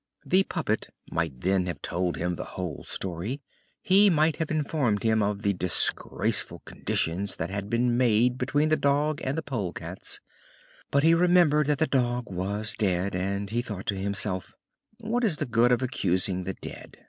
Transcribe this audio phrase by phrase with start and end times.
[0.25, 3.39] The puppet might then have told him the whole story;
[3.83, 8.77] he might have informed him of the disgraceful conditions that had been made between the
[8.77, 10.19] dog and the polecats;
[10.89, 14.55] but he remembered that the dog was dead and he thought to himself:
[14.99, 16.97] "What is the good of accusing the dead?